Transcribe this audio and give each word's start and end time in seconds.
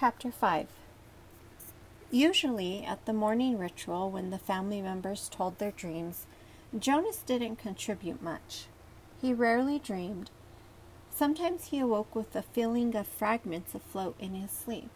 Chapter 0.00 0.30
5 0.30 0.66
Usually, 2.10 2.82
at 2.86 3.04
the 3.04 3.12
morning 3.12 3.58
ritual, 3.58 4.10
when 4.10 4.30
the 4.30 4.38
family 4.38 4.80
members 4.80 5.28
told 5.28 5.58
their 5.58 5.72
dreams, 5.72 6.26
Jonas 6.78 7.18
didn't 7.18 7.56
contribute 7.56 8.22
much. 8.22 8.64
He 9.20 9.34
rarely 9.34 9.78
dreamed. 9.78 10.30
Sometimes 11.10 11.66
he 11.66 11.80
awoke 11.80 12.14
with 12.14 12.34
a 12.34 12.40
feeling 12.40 12.96
of 12.96 13.06
fragments 13.06 13.74
afloat 13.74 14.16
in 14.18 14.32
his 14.32 14.50
sleep, 14.50 14.88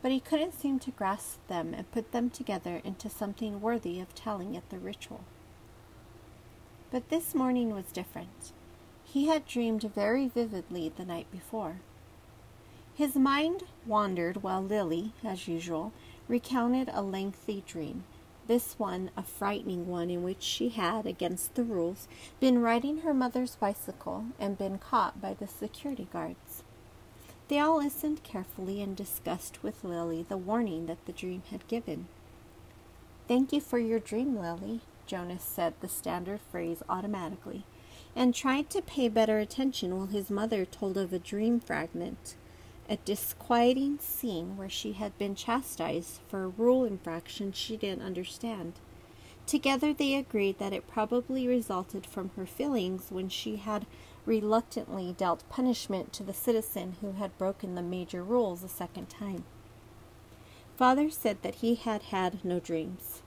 but 0.00 0.12
he 0.12 0.20
couldn't 0.20 0.54
seem 0.54 0.78
to 0.78 0.92
grasp 0.92 1.44
them 1.48 1.74
and 1.74 1.90
put 1.90 2.12
them 2.12 2.30
together 2.30 2.80
into 2.84 3.10
something 3.10 3.60
worthy 3.60 3.98
of 3.98 4.14
telling 4.14 4.56
at 4.56 4.70
the 4.70 4.78
ritual. 4.78 5.24
But 6.92 7.08
this 7.08 7.34
morning 7.34 7.74
was 7.74 7.86
different. 7.86 8.52
He 9.02 9.26
had 9.26 9.44
dreamed 9.44 9.82
very 9.92 10.28
vividly 10.28 10.88
the 10.88 11.04
night 11.04 11.28
before. 11.32 11.80
His 12.94 13.16
mind 13.16 13.62
wandered 13.86 14.42
while 14.42 14.62
Lily, 14.62 15.12
as 15.24 15.48
usual, 15.48 15.92
recounted 16.28 16.90
a 16.92 17.00
lengthy 17.00 17.64
dream, 17.66 18.04
this 18.48 18.78
one 18.78 19.10
a 19.16 19.22
frightening 19.22 19.86
one 19.86 20.10
in 20.10 20.22
which 20.22 20.42
she 20.42 20.68
had, 20.68 21.06
against 21.06 21.54
the 21.54 21.64
rules, 21.64 22.06
been 22.38 22.60
riding 22.60 22.98
her 22.98 23.14
mother's 23.14 23.56
bicycle 23.56 24.26
and 24.38 24.58
been 24.58 24.76
caught 24.78 25.22
by 25.22 25.32
the 25.32 25.48
security 25.48 26.06
guards. 26.12 26.64
They 27.48 27.58
all 27.58 27.78
listened 27.78 28.22
carefully 28.24 28.82
and 28.82 28.94
discussed 28.94 29.62
with 29.62 29.84
Lily 29.84 30.26
the 30.28 30.36
warning 30.36 30.84
that 30.86 31.04
the 31.06 31.12
dream 31.12 31.42
had 31.50 31.66
given. 31.68 32.08
Thank 33.26 33.54
you 33.54 33.62
for 33.62 33.78
your 33.78 34.00
dream, 34.00 34.38
Lily, 34.38 34.82
Jonas 35.06 35.44
said 35.44 35.72
the 35.80 35.88
standard 35.88 36.40
phrase 36.50 36.82
automatically, 36.90 37.64
and 38.14 38.34
tried 38.34 38.68
to 38.68 38.82
pay 38.82 39.08
better 39.08 39.38
attention 39.38 39.96
while 39.96 40.08
his 40.08 40.30
mother 40.30 40.66
told 40.66 40.98
of 40.98 41.14
a 41.14 41.18
dream 41.18 41.58
fragment 41.58 42.36
a 42.88 42.96
disquieting 42.96 43.98
scene 43.98 44.56
where 44.56 44.68
she 44.68 44.92
had 44.92 45.16
been 45.18 45.34
chastised 45.34 46.20
for 46.28 46.44
a 46.44 46.48
rule 46.48 46.84
infraction 46.84 47.52
she 47.52 47.76
didn't 47.76 48.04
understand. 48.04 48.74
Together 49.46 49.92
they 49.92 50.14
agreed 50.14 50.58
that 50.58 50.72
it 50.72 50.88
probably 50.88 51.46
resulted 51.46 52.06
from 52.06 52.30
her 52.36 52.46
feelings 52.46 53.06
when 53.10 53.28
she 53.28 53.56
had 53.56 53.86
reluctantly 54.24 55.14
dealt 55.16 55.48
punishment 55.48 56.12
to 56.12 56.22
the 56.22 56.32
citizen 56.32 56.96
who 57.00 57.12
had 57.12 57.36
broken 57.38 57.74
the 57.74 57.82
major 57.82 58.22
rules 58.22 58.62
a 58.62 58.68
second 58.68 59.08
time. 59.08 59.44
Father 60.76 61.10
said 61.10 61.42
that 61.42 61.56
he 61.56 61.74
had 61.74 62.02
had 62.04 62.44
no 62.44 62.60
dreams. 62.60 63.22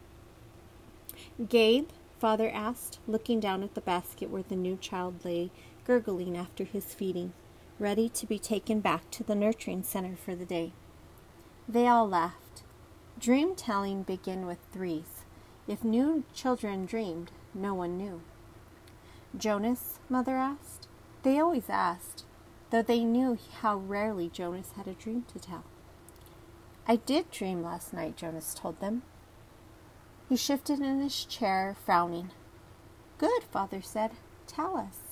Gabe, 1.50 1.90
father 2.20 2.50
asked, 2.50 3.00
looking 3.08 3.40
down 3.40 3.62
at 3.62 3.76
the 3.76 3.82
basket 3.82 4.30
where 4.30 4.44
the 4.44 4.56
new 4.56 4.78
child 4.78 5.24
lay, 5.24 5.52
gurgling 5.86 6.38
after 6.38 6.64
his 6.64 6.94
feeding 6.94 7.34
ready 7.80 8.08
to 8.10 8.26
be 8.26 8.40
taken 8.40 8.80
back 8.80 9.10
to 9.12 9.24
the 9.24 9.36
nurturing 9.36 9.84
center 9.84 10.16
for 10.16 10.36
the 10.36 10.46
day. 10.46 10.72
They 11.68 11.88
all 11.88 12.08
laughed. 12.08 12.64
Dream 13.20 13.56
telling 13.56 14.04
began 14.04 14.46
with 14.46 14.60
threes. 14.72 15.24
If 15.68 15.84
new 15.84 16.24
children 16.34 16.86
dreamed, 16.86 17.32
no 17.54 17.74
one 17.74 17.98
knew. 17.98 18.22
Jonas, 19.38 20.00
Mother 20.10 20.36
asked. 20.36 20.88
They 21.24 21.40
always 21.40 21.70
asked, 21.70 22.24
though 22.70 22.84
they 22.84 23.04
knew 23.04 23.38
how 23.62 23.78
rarely 23.78 24.30
Jonas 24.30 24.74
had 24.78 24.88
a 24.88 24.94
dream 24.94 25.26
to 25.34 25.40
tell. 25.40 25.64
I 26.88 26.98
did 26.98 27.32
dream 27.32 27.64
last 27.64 27.94
night, 27.94 28.16
Jonas 28.16 28.54
told 28.54 28.80
them. 28.80 29.02
He 30.30 30.38
shifted 30.38 30.80
in 30.80 31.00
his 31.02 31.26
chair, 31.26 31.76
frowning. 31.86 32.32
Good, 33.18 33.44
Father 33.44 33.82
said. 33.82 34.12
Tell 34.46 34.78
us. 34.78 35.05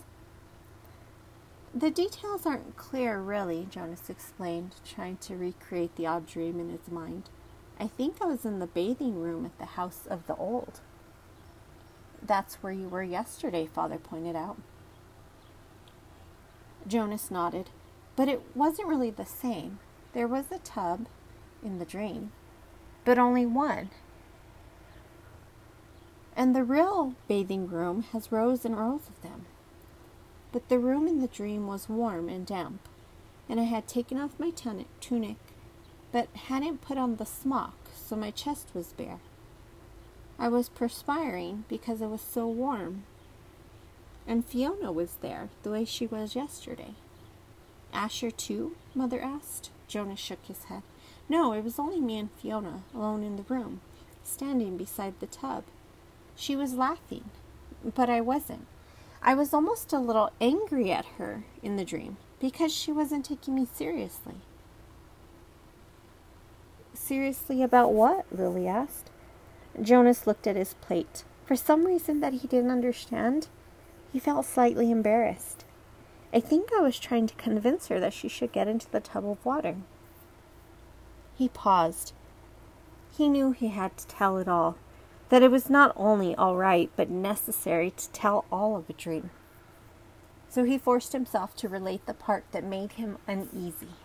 The 1.75 1.89
details 1.89 2.45
aren't 2.45 2.77
clear, 2.77 3.19
really, 3.19 3.65
Jonas 3.67 4.07
explained, 4.07 4.75
trying 4.85 5.17
to 5.17 5.35
recreate 5.35 5.95
the 5.95 6.05
odd 6.05 6.27
dream 6.27 6.59
in 6.59 6.69
his 6.69 6.87
mind. 6.87 7.31
I 7.79 7.87
think 7.87 8.17
I 8.21 8.25
was 8.25 8.45
in 8.45 8.59
the 8.59 8.67
bathing 8.67 9.19
room 9.19 9.43
at 9.43 9.57
the 9.57 9.65
House 9.65 10.05
of 10.07 10.27
the 10.27 10.35
Old. 10.35 10.81
That's 12.21 12.55
where 12.55 12.71
you 12.71 12.87
were 12.87 13.01
yesterday, 13.01 13.65
Father 13.65 13.97
pointed 13.97 14.35
out. 14.35 14.57
Jonas 16.85 17.31
nodded, 17.31 17.71
but 18.15 18.29
it 18.29 18.43
wasn't 18.53 18.87
really 18.87 19.09
the 19.09 19.25
same. 19.25 19.79
There 20.13 20.27
was 20.27 20.51
a 20.51 20.59
tub 20.59 21.07
in 21.63 21.79
the 21.79 21.85
dream, 21.85 22.33
but 23.03 23.17
only 23.17 23.47
one. 23.47 23.89
And 26.35 26.55
the 26.55 26.63
real 26.63 27.15
bathing 27.27 27.67
room 27.67 28.03
has 28.11 28.31
rows 28.31 28.63
and 28.63 28.77
rows 28.77 29.07
of 29.07 29.23
them 29.23 29.47
but 30.53 30.69
the 30.69 30.79
room 30.79 31.07
in 31.07 31.19
the 31.19 31.27
dream 31.27 31.67
was 31.67 31.89
warm 31.89 32.29
and 32.29 32.45
damp, 32.45 32.87
and 33.49 33.59
I 33.59 33.63
had 33.63 33.87
taken 33.87 34.17
off 34.17 34.39
my 34.39 34.51
tunic, 34.51 35.37
but 36.11 36.29
hadn't 36.33 36.81
put 36.81 36.97
on 36.97 37.17
the 37.17 37.25
smock, 37.25 37.73
so 37.93 38.15
my 38.15 38.31
chest 38.31 38.69
was 38.73 38.93
bare. 38.93 39.19
I 40.39 40.47
was 40.47 40.69
perspiring 40.69 41.65
because 41.67 42.01
it 42.01 42.07
was 42.07 42.21
so 42.21 42.47
warm. 42.47 43.03
And 44.27 44.45
Fiona 44.45 44.91
was 44.91 45.17
there, 45.21 45.49
the 45.63 45.71
way 45.71 45.85
she 45.85 46.05
was 46.07 46.35
yesterday. 46.35 46.93
Asher, 47.91 48.31
too? 48.31 48.75
Mother 48.95 49.21
asked. 49.21 49.71
Jonas 49.87 50.19
shook 50.19 50.45
his 50.45 50.65
head. 50.65 50.83
No, 51.27 51.53
it 51.53 51.63
was 51.63 51.79
only 51.79 51.99
me 51.99 52.17
and 52.17 52.31
Fiona, 52.31 52.83
alone 52.95 53.23
in 53.23 53.35
the 53.35 53.43
room, 53.43 53.81
standing 54.23 54.77
beside 54.77 55.19
the 55.19 55.27
tub. 55.27 55.63
She 56.35 56.55
was 56.55 56.73
laughing, 56.73 57.29
but 57.83 58.09
I 58.09 58.21
wasn't. 58.21 58.65
I 59.25 59.35
was 59.35 59.53
almost 59.53 59.93
a 59.93 59.99
little 59.99 60.31
angry 60.41 60.91
at 60.91 61.05
her 61.17 61.45
in 61.61 61.77
the 61.77 61.85
dream 61.85 62.17
because 62.41 62.73
she 62.73 62.91
wasn't 62.91 63.23
taking 63.23 63.55
me 63.55 63.65
seriously. 63.65 64.35
Seriously 66.93 67.63
about 67.63 67.93
what? 67.93 68.25
Lily 68.31 68.67
asked. 68.67 69.11
Jonas 69.81 70.27
looked 70.27 70.45
at 70.45 70.57
his 70.57 70.73
plate. 70.75 71.23
For 71.45 71.55
some 71.55 71.85
reason 71.85 72.19
that 72.19 72.33
he 72.33 72.47
didn't 72.49 72.71
understand, 72.71 73.47
he 74.11 74.19
felt 74.19 74.45
slightly 74.45 74.91
embarrassed. 74.91 75.63
I 76.33 76.41
think 76.41 76.69
I 76.73 76.81
was 76.81 76.99
trying 76.99 77.27
to 77.27 77.35
convince 77.35 77.87
her 77.87 78.01
that 78.01 78.13
she 78.13 78.27
should 78.27 78.51
get 78.51 78.67
into 78.67 78.91
the 78.91 78.99
tub 78.99 79.25
of 79.25 79.43
water. 79.45 79.77
He 81.35 81.47
paused. 81.47 82.11
He 83.17 83.29
knew 83.29 83.53
he 83.53 83.69
had 83.69 83.95
to 83.97 84.07
tell 84.07 84.37
it 84.37 84.49
all 84.49 84.77
that 85.33 85.41
it 85.41 85.49
was 85.49 85.67
not 85.67 85.91
only 85.95 86.35
all 86.35 86.55
right, 86.55 86.91
but 86.95 87.09
necessary 87.09 87.89
to 87.89 88.07
tell 88.11 88.45
all 88.51 88.75
of 88.75 88.87
a 88.87 88.93
dream. 88.93 89.31
So 90.47 90.63
he 90.63 90.77
forced 90.77 91.11
himself 91.11 91.55
to 91.55 91.67
relate 91.67 92.05
the 92.05 92.13
part 92.13 92.43
that 92.51 92.63
made 92.63 92.91
him 92.91 93.17
uneasy. 93.27 93.95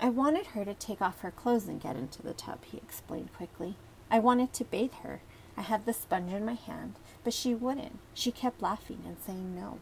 I 0.00 0.08
wanted 0.08 0.46
her 0.46 0.64
to 0.64 0.72
take 0.72 1.02
off 1.02 1.20
her 1.20 1.30
clothes 1.30 1.68
and 1.68 1.82
get 1.82 1.96
into 1.96 2.22
the 2.22 2.32
tub, 2.32 2.64
he 2.64 2.78
explained 2.78 3.34
quickly. 3.34 3.76
I 4.10 4.20
wanted 4.20 4.54
to 4.54 4.64
bathe 4.64 4.94
her. 5.02 5.20
I 5.54 5.60
had 5.60 5.84
the 5.84 5.92
sponge 5.92 6.32
in 6.32 6.46
my 6.46 6.54
hand, 6.54 6.94
but 7.24 7.34
she 7.34 7.54
wouldn't. 7.54 7.98
She 8.14 8.30
kept 8.30 8.62
laughing 8.62 9.02
and 9.06 9.18
saying 9.20 9.54
no. 9.54 9.80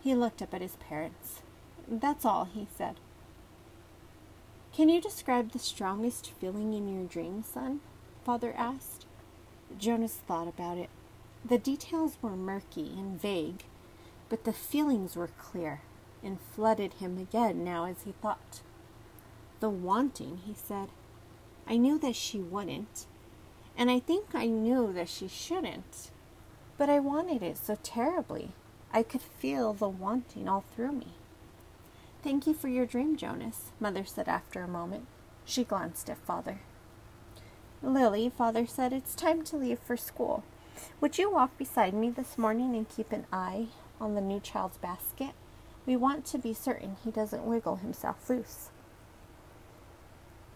He 0.00 0.16
looked 0.16 0.42
up 0.42 0.52
at 0.52 0.62
his 0.62 0.74
parents. 0.74 1.42
That's 1.86 2.24
all, 2.24 2.46
he 2.46 2.66
said. 2.76 2.96
Can 4.74 4.88
you 4.88 5.02
describe 5.02 5.52
the 5.52 5.58
strongest 5.58 6.32
feeling 6.40 6.72
in 6.72 6.88
your 6.88 7.04
dream, 7.04 7.42
son? 7.42 7.80
Father 8.24 8.54
asked. 8.56 9.04
Jonas 9.78 10.14
thought 10.14 10.48
about 10.48 10.78
it. 10.78 10.88
The 11.44 11.58
details 11.58 12.16
were 12.22 12.36
murky 12.36 12.90
and 12.96 13.20
vague, 13.20 13.64
but 14.30 14.44
the 14.44 14.52
feelings 14.54 15.14
were 15.14 15.28
clear 15.38 15.82
and 16.24 16.40
flooded 16.40 16.94
him 16.94 17.18
again 17.18 17.62
now 17.62 17.84
as 17.84 18.04
he 18.04 18.12
thought. 18.12 18.62
The 19.60 19.68
wanting, 19.68 20.40
he 20.46 20.54
said. 20.54 20.88
I 21.66 21.76
knew 21.76 21.98
that 21.98 22.16
she 22.16 22.38
wouldn't, 22.38 23.04
and 23.76 23.90
I 23.90 24.00
think 24.00 24.34
I 24.34 24.46
knew 24.46 24.90
that 24.94 25.10
she 25.10 25.28
shouldn't, 25.28 26.10
but 26.78 26.88
I 26.88 26.98
wanted 26.98 27.42
it 27.42 27.58
so 27.58 27.76
terribly. 27.82 28.52
I 28.90 29.02
could 29.02 29.22
feel 29.22 29.74
the 29.74 29.88
wanting 29.88 30.48
all 30.48 30.64
through 30.74 30.92
me. 30.92 31.08
Thank 32.22 32.46
you 32.46 32.54
for 32.54 32.68
your 32.68 32.86
dream, 32.86 33.16
Jonas, 33.16 33.72
Mother 33.80 34.04
said 34.04 34.28
after 34.28 34.62
a 34.62 34.68
moment. 34.68 35.06
She 35.44 35.64
glanced 35.64 36.08
at 36.08 36.18
Father. 36.18 36.60
Lily, 37.82 38.30
Father 38.30 38.64
said, 38.64 38.92
it's 38.92 39.16
time 39.16 39.42
to 39.42 39.56
leave 39.56 39.80
for 39.80 39.96
school. 39.96 40.44
Would 41.00 41.18
you 41.18 41.32
walk 41.32 41.58
beside 41.58 41.94
me 41.94 42.10
this 42.10 42.38
morning 42.38 42.76
and 42.76 42.88
keep 42.88 43.10
an 43.10 43.26
eye 43.32 43.66
on 44.00 44.14
the 44.14 44.20
new 44.20 44.38
child's 44.38 44.78
basket? 44.78 45.32
We 45.84 45.96
want 45.96 46.24
to 46.26 46.38
be 46.38 46.54
certain 46.54 46.96
he 47.02 47.10
doesn't 47.10 47.44
wiggle 47.44 47.76
himself 47.76 48.30
loose. 48.30 48.70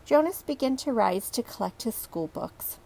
Jonas 0.04 0.42
began 0.42 0.76
to 0.78 0.92
rise 0.92 1.30
to 1.30 1.42
collect 1.42 1.82
his 1.82 1.96
school 1.96 2.28
books. 2.28 2.78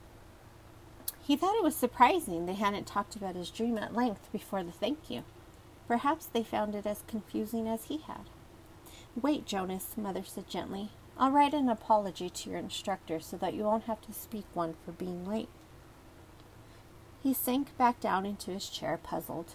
He 1.23 1.37
thought 1.37 1.55
it 1.55 1.62
was 1.62 1.77
surprising 1.77 2.47
they 2.47 2.55
hadn't 2.55 2.87
talked 2.87 3.15
about 3.15 3.37
his 3.37 3.50
dream 3.50 3.77
at 3.77 3.94
length 3.94 4.32
before 4.32 4.62
the 4.62 4.73
thank 4.73 5.11
you. 5.11 5.25
Perhaps 5.87 6.27
they 6.27 6.43
found 6.43 6.75
it 6.75 6.87
as 6.87 7.05
confusing 7.06 7.69
as 7.69 7.85
he 7.85 7.99
had. 7.99 8.31
Wait, 9.21 9.45
Jonas, 9.45 9.97
Mother 9.97 10.23
said 10.25 10.49
gently. 10.49 10.91
I'll 11.19 11.31
write 11.31 11.53
an 11.53 11.69
apology 11.69 12.31
to 12.31 12.51
your 12.51 12.59
instructor 12.59 13.21
so 13.21 13.37
that 13.39 13.55
you 13.55 13.65
won't 13.65 13.85
have 13.85 14.01
to 14.03 14.12
speak 14.12 14.45
one 14.55 14.75
for 14.85 14.93
being 14.93 15.27
late. 15.27 15.49
He 17.23 17.35
sank 17.35 17.77
back 17.77 18.01
down 18.01 18.25
into 18.25 18.53
his 18.53 18.69
chair, 18.69 18.99
puzzled. 19.03 19.53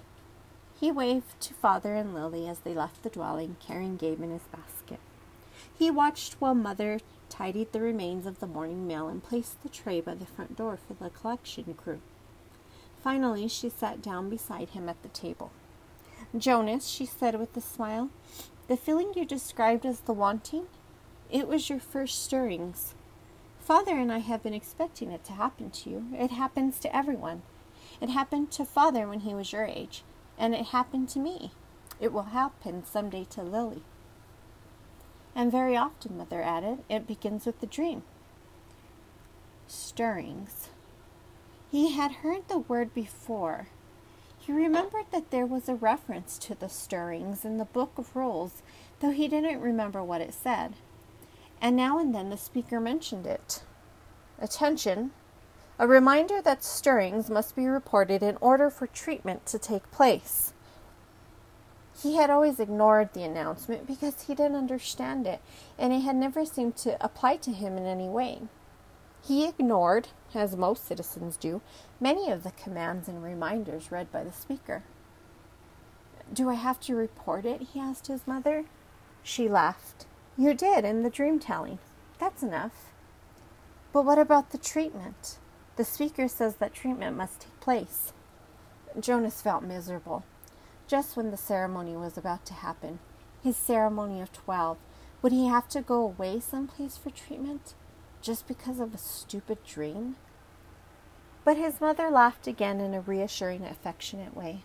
He 0.79 0.91
waved 0.91 1.39
to 1.39 1.53
Father 1.53 1.95
and 1.95 2.13
Lily 2.13 2.47
as 2.47 2.59
they 2.59 2.73
left 2.73 3.01
the 3.01 3.09
dwelling, 3.09 3.55
carrying 3.65 3.95
Gabe 3.95 4.21
in 4.21 4.29
his 4.29 4.43
basket. 4.51 4.99
He 5.77 5.89
watched 5.89 6.35
while 6.39 6.53
Mother 6.53 6.99
tidied 7.29 7.71
the 7.71 7.81
remains 7.81 8.25
of 8.25 8.39
the 8.39 8.47
morning 8.47 8.85
meal 8.85 9.07
and 9.07 9.23
placed 9.23 9.63
the 9.63 9.69
tray 9.69 10.01
by 10.01 10.15
the 10.15 10.25
front 10.25 10.55
door 10.57 10.77
for 10.77 10.93
the 10.93 11.09
collection 11.09 11.73
crew. 11.73 12.01
Finally, 13.01 13.47
she 13.47 13.69
sat 13.69 14.01
down 14.01 14.29
beside 14.29 14.69
him 14.69 14.89
at 14.89 15.01
the 15.01 15.09
table. 15.09 15.51
Jonas, 16.37 16.87
she 16.87 17.05
said 17.05 17.39
with 17.39 17.55
a 17.55 17.61
smile, 17.61 18.09
the 18.67 18.77
feeling 18.77 19.13
you 19.15 19.25
described 19.25 19.85
as 19.85 20.01
the 20.01 20.13
wanting, 20.13 20.65
it 21.29 21.47
was 21.47 21.69
your 21.69 21.79
first 21.79 22.23
stirrings. 22.23 22.95
Father 23.59 23.97
and 23.97 24.11
I 24.11 24.19
have 24.19 24.43
been 24.43 24.53
expecting 24.53 25.11
it 25.11 25.23
to 25.25 25.33
happen 25.33 25.71
to 25.71 25.89
you. 25.89 26.05
It 26.13 26.31
happens 26.31 26.79
to 26.79 26.95
everyone. 26.95 27.41
It 28.01 28.09
happened 28.09 28.51
to 28.51 28.65
Father 28.65 29.07
when 29.07 29.21
he 29.21 29.33
was 29.33 29.51
your 29.51 29.65
age, 29.65 30.03
and 30.37 30.53
it 30.53 30.67
happened 30.67 31.09
to 31.09 31.19
me. 31.19 31.51
It 31.99 32.11
will 32.13 32.23
happen 32.23 32.83
some 32.85 33.09
day 33.09 33.25
to 33.31 33.41
Lily. 33.41 33.83
And 35.35 35.51
very 35.51 35.75
often, 35.75 36.17
Mother 36.17 36.41
added, 36.41 36.79
it 36.89 37.07
begins 37.07 37.45
with 37.45 37.59
the 37.59 37.67
dream. 37.67 38.03
Stirrings. 39.67 40.69
He 41.71 41.91
had 41.91 42.11
heard 42.11 42.47
the 42.47 42.59
word 42.59 42.93
before. 42.93 43.67
He 44.45 44.51
remembered 44.51 45.05
that 45.11 45.31
there 45.31 45.45
was 45.45 45.67
a 45.67 45.73
reference 45.73 46.37
to 46.37 46.53
the 46.53 46.69
stirrings 46.69 47.45
in 47.45 47.57
the 47.57 47.65
Book 47.65 47.93
of 47.97 48.15
Rules, 48.15 48.61
though 48.99 49.09
he 49.09 49.27
didn't 49.27 49.59
remember 49.59 50.03
what 50.03 50.21
it 50.21 50.35
said. 50.35 50.75
And 51.59 51.75
now 51.75 51.97
and 51.97 52.13
then 52.13 52.29
the 52.29 52.37
speaker 52.37 52.79
mentioned 52.79 53.25
it. 53.25 53.63
Attention! 54.37 55.11
A 55.79 55.87
reminder 55.87 56.43
that 56.43 56.63
stirrings 56.63 57.27
must 57.27 57.55
be 57.55 57.65
reported 57.65 58.21
in 58.21 58.37
order 58.39 58.69
for 58.69 58.85
treatment 58.85 59.47
to 59.47 59.57
take 59.57 59.89
place. 59.89 60.53
He 62.03 62.17
had 62.17 62.29
always 62.29 62.59
ignored 62.59 63.13
the 63.13 63.23
announcement 63.23 63.87
because 63.87 64.23
he 64.23 64.35
didn't 64.35 64.57
understand 64.57 65.25
it, 65.25 65.41
and 65.79 65.91
it 65.91 66.01
had 66.01 66.15
never 66.15 66.45
seemed 66.45 66.75
to 66.77 67.03
apply 67.03 67.37
to 67.37 67.51
him 67.51 67.77
in 67.77 67.85
any 67.87 68.07
way. 68.07 68.41
He 69.25 69.47
ignored, 69.47 70.09
as 70.33 70.55
most 70.55 70.85
citizens 70.85 71.35
do, 71.35 71.61
many 71.99 72.29
of 72.29 72.43
the 72.43 72.51
commands 72.51 73.07
and 73.07 73.23
reminders 73.23 73.91
read 73.91 74.11
by 74.11 74.23
the 74.23 74.31
speaker. 74.31 74.83
Do 76.31 76.49
I 76.49 76.55
have 76.55 76.79
to 76.81 76.95
report 76.95 77.45
it? 77.45 77.61
he 77.73 77.79
asked 77.79 78.07
his 78.07 78.27
mother. 78.27 78.65
She 79.23 79.49
laughed. 79.49 80.05
You 80.37 80.53
did 80.53 80.85
in 80.85 81.03
the 81.03 81.09
dream 81.09 81.39
telling. 81.39 81.79
That's 82.19 82.43
enough. 82.43 82.91
But 83.91 84.05
what 84.05 84.19
about 84.19 84.51
the 84.51 84.57
treatment? 84.57 85.37
The 85.75 85.85
speaker 85.85 86.27
says 86.27 86.55
that 86.55 86.73
treatment 86.73 87.17
must 87.17 87.41
take 87.41 87.59
place. 87.59 88.13
Jonas 88.99 89.41
felt 89.41 89.63
miserable 89.63 90.23
just 90.87 91.17
when 91.17 91.31
the 91.31 91.37
ceremony 91.37 91.95
was 91.95 92.17
about 92.17 92.45
to 92.45 92.53
happen. 92.53 92.99
His 93.43 93.57
ceremony 93.57 94.21
of 94.21 94.31
12. 94.31 94.77
Would 95.21 95.31
he 95.31 95.47
have 95.47 95.67
to 95.69 95.81
go 95.81 96.01
away 96.01 96.39
someplace 96.39 96.97
for 96.97 97.09
treatment? 97.09 97.73
Just 98.25 98.47
because 98.47 98.79
of 98.79 98.91
a 98.91 98.97
stupid 98.97 99.63
dream? 99.63 100.15
But 101.43 101.57
his 101.57 101.79
mother 101.79 102.09
laughed 102.09 102.47
again 102.47 102.81
in 102.81 102.95
a 102.95 103.01
reassuring, 103.01 103.63
affectionate 103.63 104.35
way. 104.35 104.63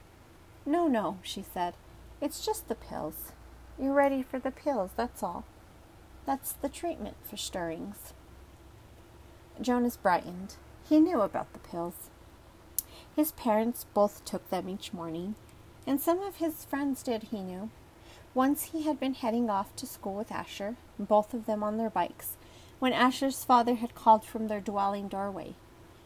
No, 0.65 0.89
no, 0.89 1.19
she 1.21 1.43
said. 1.43 1.75
It's 2.23 2.43
just 2.43 2.69
the 2.69 2.75
pills. 2.75 3.33
You're 3.79 3.93
ready 3.93 4.23
for 4.23 4.39
the 4.39 4.51
pills, 4.51 4.93
that's 4.97 5.23
all. 5.23 5.45
That's 6.25 6.53
the 6.53 6.71
treatment 6.71 7.19
for 7.23 7.37
stirrings. 7.37 8.15
Jonas 9.61 9.99
brightened. 9.99 10.55
He 10.89 10.99
knew 10.99 11.21
about 11.21 11.53
the 11.53 11.59
pills. 11.59 12.09
His 13.15 13.33
parents 13.33 13.85
both 13.93 14.25
took 14.25 14.49
them 14.49 14.71
each 14.71 14.95
morning, 14.95 15.35
and 15.87 16.01
some 16.01 16.23
of 16.23 16.37
his 16.37 16.65
friends 16.65 17.03
did, 17.03 17.25
he 17.25 17.43
knew. 17.43 17.69
Once 18.33 18.71
he 18.73 18.85
had 18.85 18.99
been 18.99 19.13
heading 19.13 19.51
off 19.51 19.77
to 19.77 19.87
school 19.87 20.15
with 20.15 20.33
Asher, 20.33 20.77
both 20.99 21.35
of 21.35 21.45
them 21.45 21.63
on 21.63 21.77
their 21.77 21.91
bikes, 21.91 22.39
when 22.81 22.93
Asher's 22.93 23.45
father 23.45 23.77
had 23.77 23.95
called 23.95 24.25
from 24.25 24.49
their 24.49 24.61
dwelling 24.61 25.07
doorway. 25.07 25.55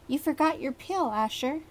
You 0.07 0.19
forgot 0.19 0.61
your 0.61 0.71
pill, 0.71 1.11
Asher. 1.11 1.61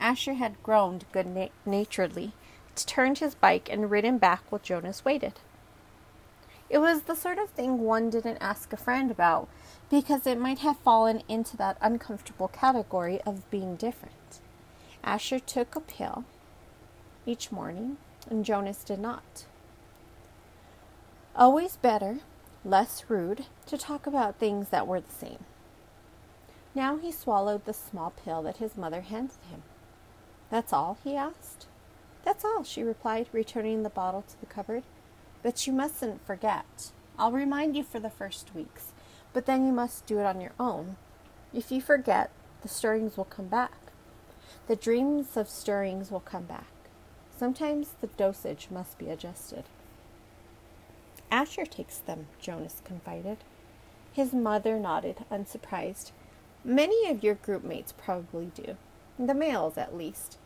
Asher 0.00 0.34
had 0.34 0.62
groaned 0.62 1.04
good 1.12 1.50
naturedly, 1.66 2.32
turned 2.74 3.18
his 3.18 3.34
bike, 3.34 3.68
and 3.70 3.90
ridden 3.90 4.18
back 4.18 4.44
while 4.48 4.60
Jonas 4.60 5.04
waited. 5.04 5.34
It 6.70 6.78
was 6.78 7.02
the 7.02 7.14
sort 7.14 7.38
of 7.38 7.50
thing 7.50 7.80
one 7.80 8.08
didn't 8.08 8.38
ask 8.38 8.72
a 8.72 8.78
friend 8.78 9.10
about 9.10 9.48
because 9.90 10.26
it 10.26 10.38
might 10.38 10.60
have 10.60 10.78
fallen 10.78 11.22
into 11.28 11.56
that 11.58 11.76
uncomfortable 11.82 12.48
category 12.48 13.20
of 13.22 13.50
being 13.50 13.76
different. 13.76 14.40
Asher 15.04 15.38
took 15.38 15.76
a 15.76 15.80
pill 15.80 16.24
each 17.26 17.52
morning, 17.52 17.98
and 18.30 18.44
Jonas 18.44 18.84
did 18.84 19.00
not. 19.00 19.44
Always 21.36 21.76
better, 21.76 22.20
less 22.64 23.04
rude, 23.08 23.46
to 23.66 23.76
talk 23.76 24.06
about 24.06 24.38
things 24.38 24.68
that 24.68 24.86
were 24.86 25.00
the 25.00 25.12
same. 25.12 25.38
Now 26.74 26.96
he 26.96 27.12
swallowed 27.12 27.64
the 27.64 27.74
small 27.74 28.10
pill 28.10 28.42
that 28.42 28.58
his 28.58 28.76
mother 28.76 29.02
handed 29.02 29.38
him. 29.50 29.62
That's 30.50 30.72
all? 30.72 30.98
he 31.02 31.16
asked. 31.16 31.66
That's 32.24 32.44
all, 32.44 32.62
she 32.62 32.82
replied, 32.82 33.28
returning 33.32 33.82
the 33.82 33.90
bottle 33.90 34.22
to 34.22 34.40
the 34.40 34.46
cupboard. 34.46 34.84
But 35.42 35.66
you 35.66 35.72
mustn't 35.72 36.24
forget. 36.24 36.92
I'll 37.18 37.32
remind 37.32 37.76
you 37.76 37.82
for 37.82 38.00
the 38.00 38.10
first 38.10 38.54
weeks, 38.54 38.92
but 39.32 39.46
then 39.46 39.66
you 39.66 39.72
must 39.72 40.06
do 40.06 40.18
it 40.18 40.26
on 40.26 40.40
your 40.40 40.52
own. 40.58 40.96
If 41.52 41.70
you 41.70 41.80
forget, 41.80 42.30
the 42.62 42.68
stirrings 42.68 43.16
will 43.16 43.24
come 43.24 43.48
back. 43.48 43.76
The 44.68 44.76
dreams 44.76 45.36
of 45.36 45.48
stirrings 45.48 46.10
will 46.10 46.20
come 46.20 46.44
back. 46.44 46.66
Sometimes 47.36 47.94
the 48.00 48.06
dosage 48.06 48.68
must 48.70 48.98
be 48.98 49.08
adjusted. 49.08 49.64
Asher 51.32 51.64
takes 51.64 51.96
them, 51.96 52.26
Jonas 52.38 52.82
confided. 52.84 53.38
His 54.12 54.34
mother 54.34 54.78
nodded, 54.78 55.24
unsurprised. 55.30 56.12
Many 56.62 57.08
of 57.08 57.24
your 57.24 57.36
group 57.36 57.64
mates 57.64 57.94
probably 57.96 58.52
do. 58.54 58.76
The 59.18 59.32
males, 59.32 59.78
at 59.78 59.96
least. 59.96 60.36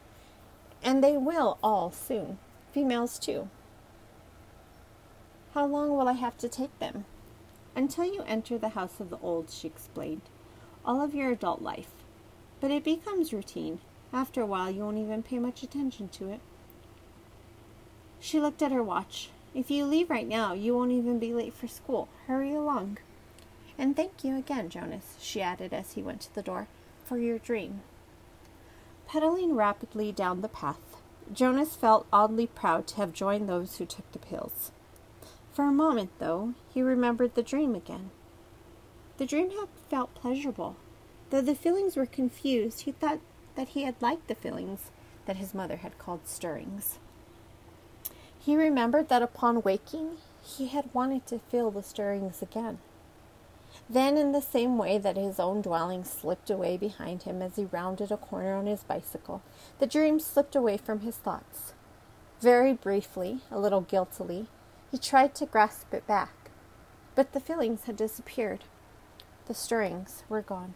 And 0.85 1.03
they 1.03 1.17
will 1.17 1.59
all 1.61 1.91
soon. 1.91 2.39
Females, 2.73 3.19
too. 3.19 3.51
How 5.55 5.67
long 5.67 5.91
will 5.91 6.07
I 6.07 6.13
have 6.13 6.39
to 6.39 6.49
take 6.49 6.79
them? 6.79 7.05
Until 7.75 8.05
you 8.05 8.23
enter 8.23 8.57
the 8.57 8.71
house 8.71 9.01
of 9.01 9.11
the 9.11 9.19
old, 9.19 9.51
she 9.51 9.67
explained. 9.67 10.23
All 10.85 11.03
of 11.03 11.17
your 11.17 11.33
adult 11.33 11.63
life. 11.63 11.91
But 12.61 12.71
it 12.71 12.85
becomes 12.85 13.33
routine. 13.33 13.81
After 14.13 14.41
a 14.41 14.47
while, 14.47 14.71
you 14.71 14.83
won't 14.83 14.99
even 14.99 15.25
pay 15.25 15.41
much 15.41 15.65
attention 15.65 16.09
to 16.11 16.31
it. 16.31 16.41
She 18.21 18.39
looked 18.39 18.63
at 18.63 18.71
her 18.71 18.85
watch. 18.85 19.31
If 19.57 19.71
you 19.71 19.87
leave 19.87 20.11
right 20.11 20.29
now, 20.29 20.53
you 20.53 20.75
won't 20.77 20.93
even 20.93 21.19
be 21.19 21.33
late 21.33 21.55
for 21.55 21.67
school. 21.67 22.11
Hurry 22.27 22.53
along. 22.53 22.99
And 23.79 23.97
thank 23.97 24.23
you 24.23 24.37
again, 24.37 24.69
Jonas, 24.69 25.17
she 25.19 25.41
added 25.41 25.73
as 25.73 25.95
he 25.95 26.03
went 26.03 26.21
to 26.21 26.35
the 26.35 26.43
door, 26.43 26.69
for 27.07 27.17
your 27.17 27.39
dream. 27.39 27.81
Pedaling 29.07 29.55
rapidly 29.55 30.13
down 30.13 30.43
the 30.43 30.49
path, 30.49 31.01
Jonas 31.33 31.75
felt 31.75 32.07
oddly 32.13 32.47
proud 32.47 32.87
to 32.89 32.97
have 32.97 33.15
joined 33.15 33.49
those 33.49 33.79
who 33.79 33.87
took 33.87 34.13
the 34.13 34.19
pills. 34.19 34.73
For 35.55 35.65
a 35.65 35.73
moment, 35.73 36.11
though, 36.19 36.53
he 36.75 36.83
remembered 36.83 37.35
the 37.35 37.43
dream 37.43 37.75
again. 37.75 38.11
The 39.17 39.25
dream 39.25 39.49
had 39.53 39.69
felt 39.89 40.15
pleasurable. 40.15 40.77
Though 41.31 41.41
the 41.41 41.55
feelings 41.55 41.97
were 41.97 42.05
confused, 42.05 42.83
he 42.83 42.93
thought 42.93 43.21
that 43.55 43.69
he 43.69 43.85
had 43.85 44.03
liked 44.03 44.29
the 44.29 44.35
feelings 44.35 44.91
that 45.25 45.37
his 45.37 45.55
mother 45.55 45.77
had 45.77 45.97
called 45.97 46.29
stirrings. 46.29 46.99
He 48.47 48.57
remembered 48.57 49.09
that 49.09 49.23
upon 49.23 49.63
waking, 49.63 50.19
he 50.41 50.69
had 50.69 50.95
wanted 50.95 51.27
to 51.27 51.41
feel 51.41 51.73
the 51.73 51.83
stirrings 51.83 52.41
again. 52.43 52.79
Then, 53.91 54.17
in 54.17 54.31
the 54.31 54.41
same 54.41 54.79
way 54.79 54.99
that 54.99 55.17
his 55.17 55.41
own 55.41 55.63
dwelling 55.63 56.05
slipped 56.05 56.49
away 56.49 56.77
behind 56.77 57.25
him 57.25 57.43
as 57.43 57.57
he 57.57 57.65
rounded 57.65 58.13
a 58.13 58.17
corner 58.17 58.55
on 58.55 58.67
his 58.67 58.85
bicycle, 58.85 59.43
the 59.81 59.87
dream 59.89 60.21
slipped 60.21 60.55
away 60.55 60.77
from 60.77 61.01
his 61.01 61.17
thoughts. 61.17 61.75
Very 62.41 62.73
briefly, 62.73 63.41
a 63.51 63.59
little 63.59 63.81
guiltily, 63.81 64.47
he 64.93 64.99
tried 64.99 65.35
to 65.35 65.47
grasp 65.47 65.93
it 65.93 66.07
back, 66.07 66.53
but 67.17 67.33
the 67.33 67.41
feelings 67.41 67.87
had 67.87 67.97
disappeared. 67.97 68.63
The 69.47 69.55
stirrings 69.55 70.23
were 70.29 70.43
gone. 70.43 70.75